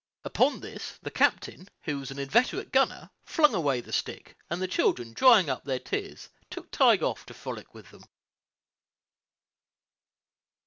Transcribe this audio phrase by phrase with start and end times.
[0.23, 4.67] Upon this, the captain, who was an inveterate gunner, flung away the stick; and the
[4.67, 8.05] children, drying up their tears, took Tige off to frolic with them.